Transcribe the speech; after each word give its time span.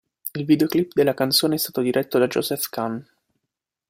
Il 0.33 0.45
videoclip 0.45 0.93
della 0.95 1.13
canzone 1.13 1.53
è 1.53 1.57
stato 1.59 1.81
diretto 1.81 2.17
da 2.17 2.25
Joseph 2.25 2.69
Kahn. 2.69 3.05